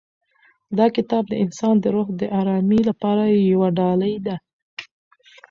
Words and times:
دا 0.77 0.85
کتاب 0.97 1.23
د 1.29 1.33
انسان 1.43 1.75
د 1.79 1.85
روح 1.95 2.07
د 2.21 2.21
ارامۍ 2.39 2.81
لپاره 2.89 3.23
یوه 3.51 3.67
ډالۍ 3.77 4.15
ده. 4.25 4.35